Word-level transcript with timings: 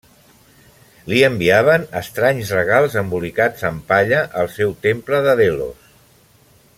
Li 1.11 1.19
enviaven 1.27 1.85
estranys 1.99 2.53
regals 2.57 2.97
embolicats 3.03 3.69
amb 3.71 3.85
palla 3.95 4.23
al 4.45 4.53
seu 4.59 4.77
temple 4.87 5.21
de 5.29 5.37
Delos. 5.45 5.97